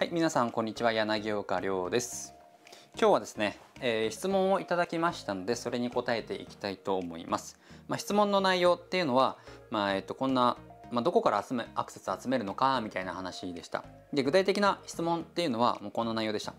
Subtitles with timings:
[0.00, 2.32] はい皆さんこんにちは柳岡亮です。
[2.98, 9.36] 今日はですね、えー、質問をいただきましたのでそれに答えていきたいと思います、まあ、質問の内容っていうのは
[9.68, 10.56] まあ、えっ、とこんな
[10.90, 13.84] まあ、どこから集めアクセス集めるのかみたいな話でした。
[14.14, 16.54] で具体的な質問っていうのはもうこの内容でした。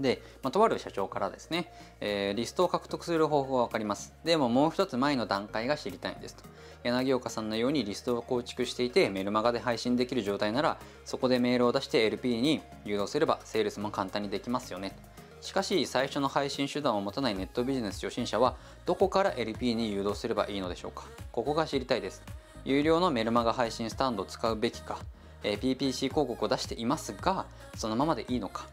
[0.00, 4.14] で、まあ、とある社長からですね、えー、リストを獲得する方法は分かります。
[4.24, 6.44] でももう一つ前の段階が知りたいんですと。
[6.82, 14.96] 柳岡さんのようにリストを構築していてメルマガで配信できる状態ならそこでメールを出して LP に誘導すればセールスも簡単にできますよね。
[15.42, 22.22] しかし最初の配信手段を持たないネットビジネス初心者はどこから LP に誘導すればいいのでしょうかここが知りたいです。
[22.64, 24.98] 有料のメルマガ配信スタンドを使うべきか、
[25.42, 28.66] え、PPC 広告を出していますがそのままでいいのか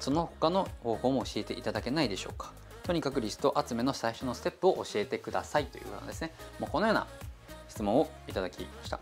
[0.00, 2.52] その他の方法も教えていただけないでしょうか。
[2.82, 5.66] とにかくリスト集めの最初のステップを教えてください。
[5.66, 6.32] というようなですね。
[6.58, 7.06] もうこのような
[7.68, 9.00] 質問をいただきました。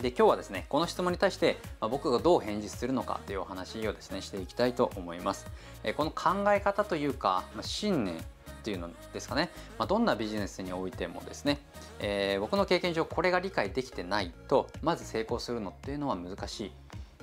[0.00, 5.46] で今日はですねこの質問に対して、まあ、僕がどう返事するのかというお話をですねしていきたいと思います、
[5.84, 8.18] えこの考え方というか、まあ、信念っ
[8.62, 11.58] ていうのですかね、まあ、どんなビジネスにおいてもですね、
[11.98, 16.72] えー、僕の経験上これが理解できてないとまず成功するのっていうのは難しい。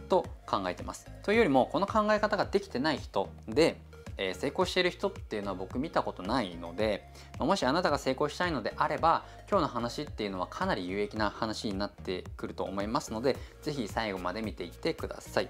[0.08, 1.08] と考えてます。
[1.23, 3.80] というよりもこの考え方ができてない人で、
[4.17, 7.08] えー、成功している人っていうのは僕見たことないので
[7.39, 15.49] もしあなたが成功したいのであれば今日の話っていうのはかなり有益な話になってくると思いますので是非最後まで見ていってください。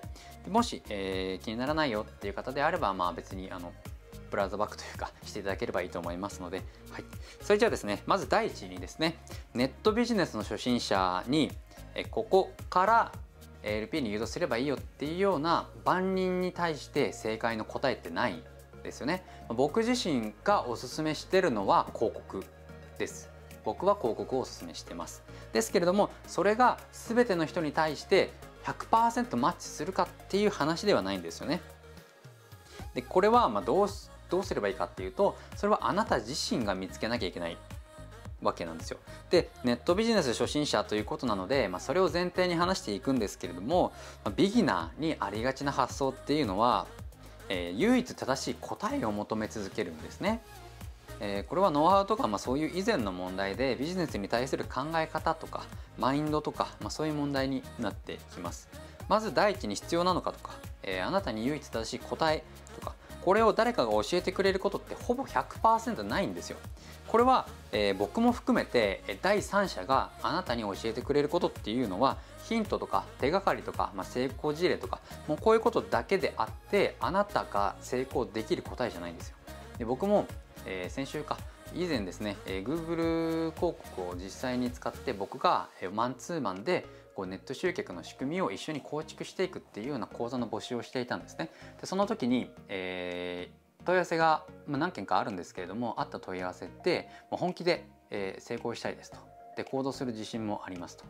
[0.50, 3.74] もし、えー、気にならないよっていう方であればまあ別にあの
[4.30, 6.58] ブラウザバックというかしていただければいいと思いますので、
[6.92, 7.04] はい、
[7.42, 9.18] それじゃあですねまず第一にですね
[9.54, 11.52] ネットビジネスの初心者に
[11.96, 13.12] えここから
[13.76, 18.42] LP に誘導すればいいよっていうような万人に対して正解の答えってない
[18.84, 19.24] ですよね。
[19.50, 22.44] 僕自身がおすすめしてるのは広告
[22.98, 23.30] です。
[23.64, 25.24] 僕は広告をおすすめしてます。
[25.52, 28.32] ですけれどもそれが全ての人に対して
[28.64, 31.62] 100%マッチするかっていう話ではないんですよね。
[32.94, 33.88] でこれはまどう
[34.30, 37.58] どうすればいいかっていうとそれはあなた自身が見つけなきゃいけない。
[38.42, 38.98] わけなんですよ。
[39.30, 43.92] でネットビジネス初心者ということなので、まあ、それを前提に話していくんですけれども、
[44.24, 46.88] まあ、ビギナーにありがちな発想っていうのは、
[47.50, 50.42] えー、唯一正しい答えを求め続けるんですね。
[51.20, 55.64] えー、これはノウハウとか、まあ、そういう以前の問題でビジネスに対する考え方とか
[55.98, 58.70] マインドとか、まあ、そういう問題になってきます。
[59.10, 60.52] まず第一に必要なのかとか、
[60.84, 62.44] えー、あなたに唯一正しい答え
[63.28, 66.56] これを誰かが教えてくれることってほぼ100%ないんですよ。
[67.10, 79.36] これは、えー、僕も含めて第三者があなたに教えてくれることっていうのはヒントとか手がかりとか、まあ、成功事例とかもうこういうことだけであってあなたが成功できる答えじゃないんですよ。
[79.78, 80.26] で僕も、
[80.66, 81.38] えー、先週か
[81.76, 86.86] 以前ですね、えー、Google 広告を実際に使って僕が、えー、マンツーマンで
[87.18, 91.50] こうネット集客の仕組みを一緒に構築していくっていうような講座の募集をしていたんですね。
[91.82, 99.18] でその時に、えー問い合わせが何件かあるんですけれどもあった問い合わせって本気で成功したいですと
[99.56, 101.06] で行動する自信もありますと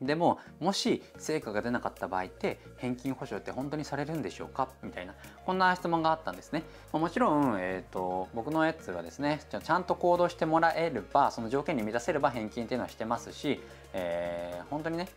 [0.00, 4.68] でももし成果が出なかった場合って返金保証って本当にされるんでしょうか？
[4.82, 6.62] みたいなこんな質問があったんですね。
[6.92, 13.60] もちろん、えーと、僕のやつはですねちゃんと行動してもらえればその条件に満たせれば返金っていうのはしてますし、
[13.92, 15.08] えー、本当にね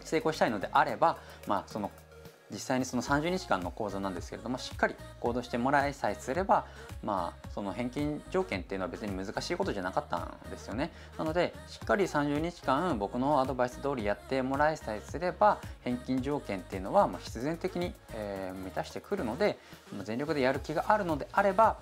[0.00, 1.90] 成功したいのであれば、まあ、その
[2.50, 6.66] 実際にその30日間の講座なんですけれどもしっかり行動してもらいさえすれば
[7.02, 10.90] まあその返金条件っていうのは別に難しいことじゃなかったんですよね。
[11.18, 19.58] なのでしっかり30日間僕のアドバイス通りやってもらいさえすれば返金条件っていうのはま必然的に、え満たしてくるので
[20.04, 21.76] 全力でやる気があるのであれば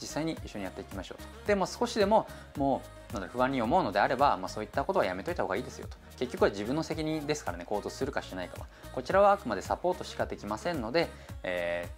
[0.00, 1.46] 実際に一緒にやっていきましょうと。
[1.46, 5.96] でも少しでももうなん不安に思うのであれば、まあ、そういったことはやめといた方がいいですよと。
[6.18, 8.66] 結局は自分の責任ですからね行動するかしないかは。
[8.94, 11.08] こちらはあくまでサポートしかできませんので、
[11.42, 11.88] え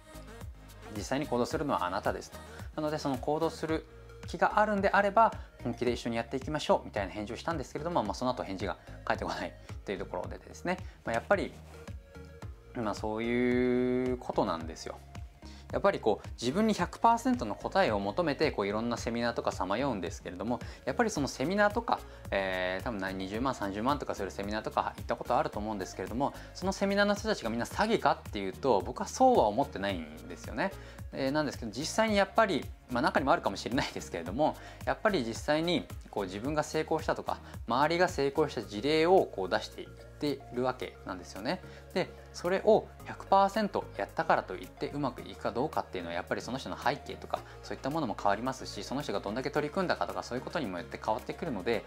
[0.93, 2.37] ー、実際に行動するのはあなたですと。
[2.75, 3.85] なのでその行動する
[4.27, 5.33] 気があるんであれば
[5.63, 9.53] 本気で一緒にやっていきましょうみたいな返事をしたんですけれども、まあ、その後返事が返ってこない
[9.85, 11.51] というところでですね、まあ、やっぱり、
[12.75, 14.97] まあ、そういうことなんですよ。
[15.71, 21.99] やっぱりこう自分に100%の答えを求めてこういろんなセミナーとかさまようんですけれどもやっぱりそのセミナーとか、
[22.31, 30.71] えー、多分何20万30万とかするセミナーとか行ったことあると思うんですけれどもそのセミナーの人たちがみんな詐欺かっていうと僕はそうは思ってないんですよね。
[31.17, 41.61] えー、なんですけど実際にやっぱり、まあ、中にもあるかもしれないですけれどもやっぱり実際にこう自分が成功したとか周りが成功した事例をこう出していってってるわけなんですよね。
[41.93, 51.85] でそれを100%やったからといってうまくいくかどうかっていうのはやっぱりその人の背景とかそういったものも変わりますしその人がどんだけ取り組んだかとかそういうことにもよって変わってくるので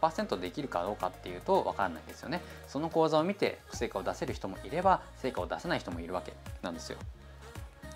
[0.00, 2.40] 100%できるかどうかっていうと分からないですよね。
[2.68, 6.32] その講座を見て成果を出せる人もいれば成果を出せない人もいるわけ
[6.62, 6.98] なんですよ。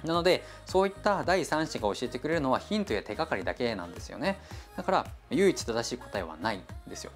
[0.04, 4.38] なのでそういった第三者が教えてくれるのはヒントや手がかりだけなんですよね
[4.76, 7.12] だから唯一正しい答えはないんですよ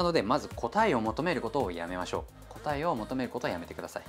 [0.00, 2.54] なのでまず答えを求めることをやめましょう。
[2.54, 4.02] 答えを求めることはやめてください。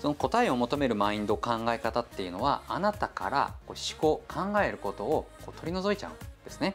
[0.00, 6.14] その答えを求めるマインド考え方っていうのはあなたからこう思考考えることをこう取り除いちゃうん
[6.44, 6.74] ですね。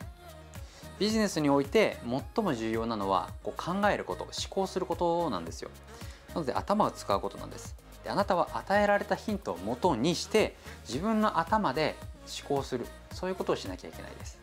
[0.99, 1.97] ビジネスにおいて
[2.35, 5.69] 最も重要なのはこう考えること思考することなんですよ。
[6.33, 7.73] なので頭を使うことなんです。
[8.03, 11.95] であなたは与えられたヒントをもとにして自分の頭で
[12.27, 12.85] 思考する。
[13.13, 14.42] そういうことをしなきゃいけないです。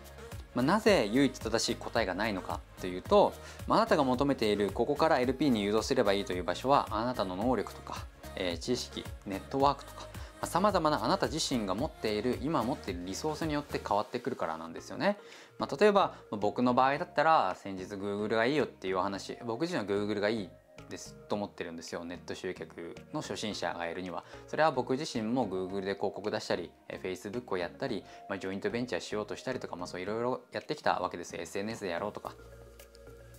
[0.55, 3.33] まあ、なぜ唯一正しい答えがないのかというと、
[3.67, 8.07] まあ、なたが求めているここから LP に誘導すればいいという場所はあなたの能力とか、
[8.37, 10.11] えー、知識ネットワークとか
[10.47, 15.19] さまざ、まなあなた自身が持っている今持っているリソースによって変わってくるからなんですよね。
[15.59, 20.49] まあ、例えば僕の場合だったら先日 Google がいいよっていうお話僕自身は Google がいい
[20.89, 32.35] ですと思ってるんですよネット集客の初心者がいるにはそれは僕自身も Google で広告出したり Facebook をやったり、まあ、ジョイントベンチャーしようとしたりとか、まあ、そういろいろやってきたわけです SNS でやろうとか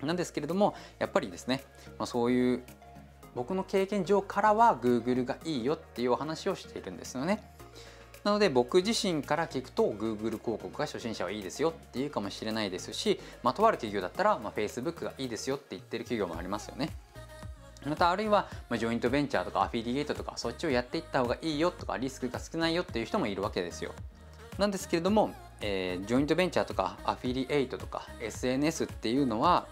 [0.01, 1.63] なんですけれどもやっぱりですね、
[1.99, 2.63] まあ、そういう
[3.35, 7.41] 僕の経験上からは Google がいいよっていうお話をしているんですよね。
[8.23, 16.89] なので僕自身から聞くと Google 広告が初心者はいいですよっていうかもしれないですし、ま、とある企業だったら、まあ、Facebook がいいですよって言ってる企業もありますよね。
[17.85, 23.91] またあるいは、ま、ジョイントベンチャーとかアフィリエイトとかそっちをやっていった方がいいよとかリスクが少ないよっていう人もいるわけですよ。
[24.57, 29.65] なんですけれども、えー、ジョイントベンチャーとかアフィリエイトとか SNS っていうのは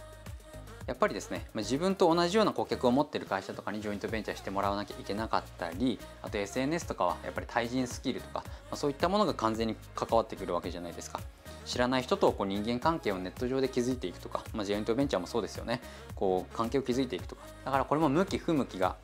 [0.90, 11.20] やっぱりですね、ま、自分と同じような顧客を持ってる会社とかにジョイントベンチャーしてもらわなきゃいけなかったりあと SNS とかはやっぱり対人スキルとか、ま、そういったものが完全に関わってくるわけじゃないですか。
[11.70, 15.82] 知らない人とこう人間関係をネット上で築いていくとか、まあ、ジェイントベンチャーもそうですよね。
[16.16, 17.44] こう関係を築いていくとか。
[17.64, 18.96] だからこれも向き不向きが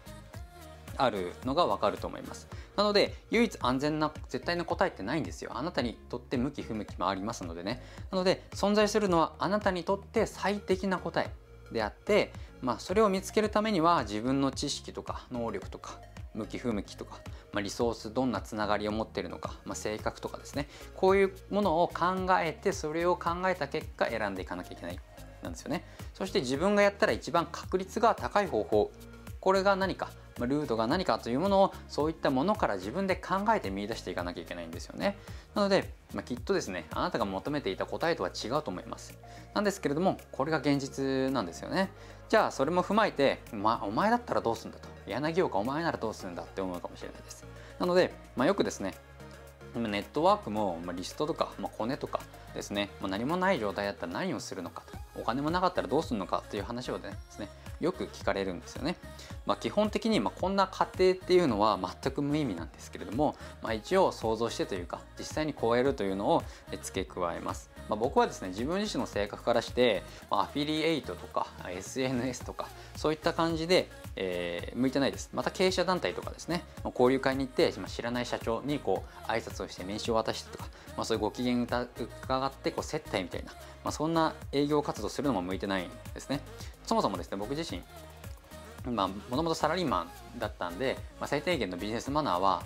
[0.97, 2.47] あるのが分かると思います。
[2.75, 5.51] なので唯一安全な絶対な答えってないんですよ。
[5.53, 7.83] あなたにとって向き不向きもありますのでね。
[8.09, 11.29] なので存在するのはあなたにとって最適な答え
[11.71, 15.99] であって、まあ、それを見つけるためには自分の知識とか能力とか
[16.35, 17.19] 向き不向きとか、
[17.53, 20.67] まあ、リソースどんなつながりを持ってるのか、まあ、性格とかですね。
[20.95, 24.99] こういうものを考えてそれを考えた結果選んでいかなきゃいけない
[25.41, 25.85] なんですよね。
[26.13, 28.91] そして自分がやったら一番確率が高い方法。
[29.39, 30.09] これが何か？
[30.39, 35.17] ルートが何かというものをそういったものから自分で考えて見出していかなきゃいけないんですよね。
[35.53, 39.17] なので、まあ、きっとですねあなたが求めていた答えとは違うと思います。
[39.53, 41.89] なんですけれどもこれが現実なんですよね。
[42.27, 44.89] じゃあそれも踏まえて、まあ、お前だったらどうするんだと。
[45.07, 47.45] 柳岡お前ならどうするんだって思うかもしれないです。
[47.79, 48.93] なので、まあ、よくですね
[49.75, 52.21] ネットワークも、リストとか、まあ、コネとか
[52.53, 54.83] ですね、まあ、何もない状態だったら何をするのか。
[54.89, 58.95] とお金もなかったらどうするのかという話をですねよく聞かれるんですよね。
[59.45, 66.43] まあ、基本的にまこんな過程っていうのは全く無意味なんですけれども、まあ、一応想像してというか実際にこうやるというのを
[66.81, 67.74] 付け加えます。
[67.89, 75.29] まあ、僕はですね自分自身の性格からして、まあ、アフィリエイトとか SNS とかそういった感じで、えー、向いてないです。
[75.33, 81.85] また経営者団体とかですね交流会に行って、まあ、知らない社長にこう挨拶をして名刺を渡してとか、まあ、そういうご機嫌伺
[82.47, 83.51] ってこう接待みたいな、
[83.83, 86.39] まあ、そんな営業活動するのも向いてないんですね。
[86.85, 87.81] そもそもですね僕自身
[88.91, 90.05] まあ、もともとサラリーマ
[90.35, 92.63] ンだったんで、まあ、最低限のビジネスマナーは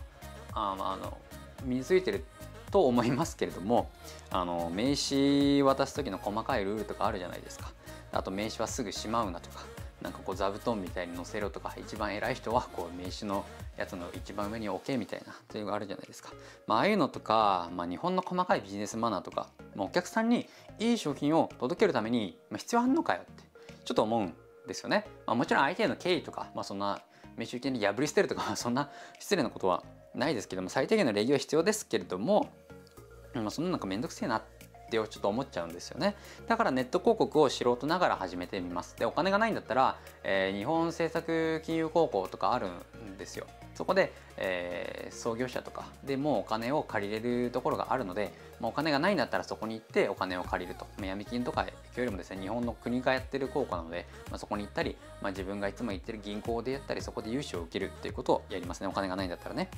[0.53, 1.17] ああの
[1.63, 2.25] 身についてる
[2.71, 3.89] と思いますけれども
[4.29, 7.71] あの名刺渡す時の細かいルールとかあるじゃないですか。
[8.11, 9.59] あと名刺はすぐしまうなとか
[10.01, 13.45] なんかこう座布団みたいに載せろとか一番偉い人はこう名刺の
[13.77, 16.31] やつの一番上に置けみたいなというのがあるじゃないですか、
[16.67, 20.47] まあ、ああいうのとか、まあ、日本の細かいビジネスマナーとか、まあ、お客さんに
[20.79, 23.43] いい商品を届けるために、必要あんのかよって
[23.83, 24.33] ちょっと思うん
[24.67, 27.01] ですよね、まあ、もちろん相手への敬意とか、まあ、そんな
[27.35, 29.83] 名刺受けに破り捨てるとかそんな失礼なことは
[30.15, 32.49] ないですけども最低限の礼儀は必要ですけれども、
[33.33, 34.59] まあ、そんななんかめんどくせえなって
[34.91, 36.15] ちょっと思っちゃうんですよね。
[36.47, 38.95] だからネット広告を素人ながら始めてみます。
[38.97, 42.69] でお金がないんだったら、えー、日本政策金融高校とかある
[43.13, 43.45] んですよ。
[43.75, 51.71] そこで、えー、創業者とかでもうお金を借りれるところがあるので、まあ、お金がないんだったらそこに行ってお金を借りると、闇金とかよ
[52.03, 58.87] りもですね日本の国がやってる高校なので、まあ、そこに行ったり、まあ、自分がいつも行ってる銀行でやったりそこで融資を受けるっていうことをやりますね。
[58.87, 59.69] お金がないんだったらね。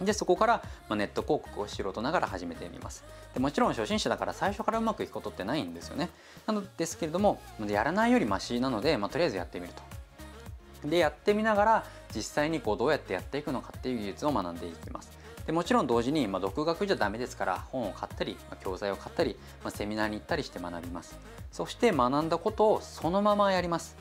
[0.00, 3.04] でそこから、まあ、ネット広告を素人ながら始めてみます。
[3.34, 6.10] でもちろん初心者だから最初からうまくいくことってないんですよね。
[6.46, 10.88] なのですけれどもやらないよりマシなので、まあ、とりあえずやってみると。
[10.88, 11.84] でやってみながら
[12.14, 15.10] 実際にこうどうやってやっていくのかっていう技術を学んでいきます。
[15.46, 21.16] でもちろん同時に、まあ、独学じゃダメですから本を買ったり、まあ、教材を買ったり、まあ、セミナーに行ったりして学びます。
[21.52, 23.96] そして学んだことをそのままやります。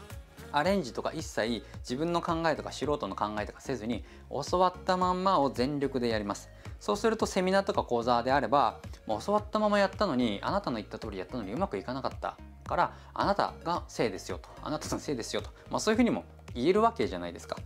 [0.58, 6.50] アレンジとか一切自分の考えとか素人の考えとかせずに教わったまんまを全力でやります。
[6.80, 17.58] そうするとセミナーとか講座であればもう教わったままやったのにあなたの言った通りやったのにうまくいかなかったからあなたがせいですよとあなたのせいですよと、まあ、そういうふうにも言えるわけじゃないですか。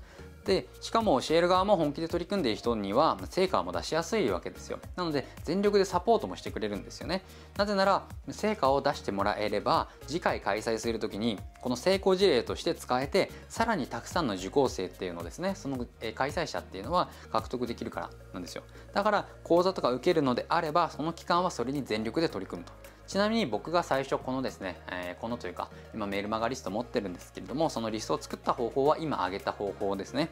[0.45, 4.79] でしかも教える側も本気で取り組んでいる人には成果も出しやすいわけですよ。
[4.95, 7.23] なので全力でサポートもしてくれるんですよね。
[7.57, 18.63] なぜなら成果を出してもらえれば次回開催する時にこの成功事例として使えてさらにたくさんの受講生っていうのをですねその開催者っていうのは獲得できるからなんですよ。
[18.93, 22.73] だから講座とか受けるのであればその期間はそれに全力で取り組むと。
[23.09, 30.29] ちなみに僕が最初このですね、えー、このというか今メールマガリスト持ってるんですけれどもそのリストを作った方法は今挙げた方法ですね。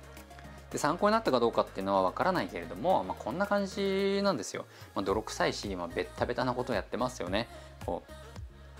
[0.71, 7.47] で参考になったかどうかっていうのは分からないけれども、まあ、こんな感じなんですよ、まあ、泥臭いし、まあ、ベッタベタなことをやってますよね。
[7.83, 8.03] こ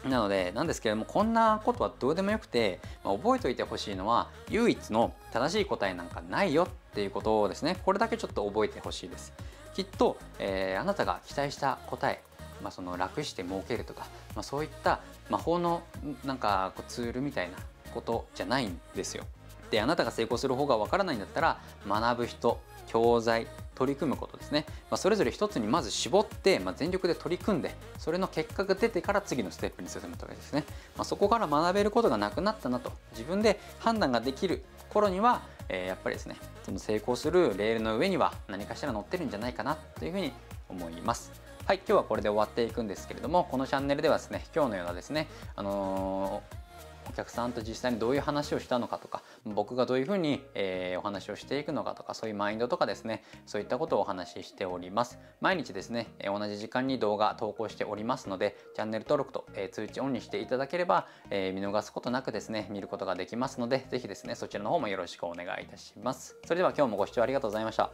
[0.05, 0.07] う。
[0.07, 7.77] なのでなんですけれどもこんなことはどうでもよくて、まあ、覚えておいてほしいのは唯一の正しい答えなんかないよっていうことをですね。
[7.83, 9.33] これだけちょっと覚えてほしいです。
[9.73, 12.21] きっと、えー、あなたが期待した答え
[12.61, 15.83] まあ、その楽して儲けるとか、まあ、そういった魔法の
[16.25, 17.57] なんかツールみたいな
[17.93, 19.23] ことじゃないんですよ。
[19.71, 30.63] であなたが成功する方がわからないんだったら学ぶ人教材取り組むことですね、まあ、それぞれ一つにまず絞って、まあ、全力で取り組んでそれの結果が出てから次のステップに進むとかですね、
[30.95, 40.31] まあ、そこから学べることがなくなったなと自分で判断ができる頃には、えー、やっぱりですねその成功するレールの上には何かしら乗ってるんじゃないかなというふうに
[40.69, 41.46] 思います。
[41.67, 46.67] はい、今日はこれで終わっていくんですけれども、このチャンネルではですね、今日のようなですね、あのー
[47.09, 55.17] お客さんと実際にどういう話をしたのかとか僕がどういうふうに、えー、お話をしていくのかとかそういうマインドとかですねそういったことをお話ししております。
[55.41, 66.35] 毎日ですね、え同じ時間に動画投稿しておりますのでチャンネル登録と、えー、通知オンにしていただければ、えー、見逃すことなくですね見ることができますので是非ですねそちらの方もよろしくお願いいたします。
[66.45, 67.91] それでは今日もご視聴ありがとうございました。